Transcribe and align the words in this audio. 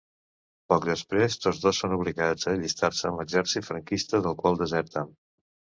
Poc 0.71 0.87
després 0.89 1.37
tots 1.43 1.59
dos 1.65 1.83
són 1.85 1.95
obligats 1.99 2.49
a 2.49 2.55
allistar-se 2.59 3.07
en 3.13 3.21
l'exèrcit 3.21 3.69
franquista, 3.71 4.27
del 4.29 4.39
qual 4.43 4.61
deserten. 4.65 5.17